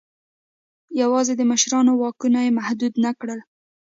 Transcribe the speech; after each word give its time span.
یوازې 1.01 1.33
د 1.37 1.41
مشرانو 1.51 1.91
واکونه 2.01 2.39
یې 2.45 2.51
محدود 2.57 2.93
نه 3.05 3.11
کړل. 3.19 3.39